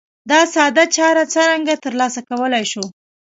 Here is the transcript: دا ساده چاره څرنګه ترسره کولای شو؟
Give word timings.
دا 0.31 0.39
ساده 0.55 0.83
چاره 0.95 1.23
څرنګه 1.33 1.75
ترسره 1.83 2.21
کولای 2.29 2.65
شو؟ 2.71 2.83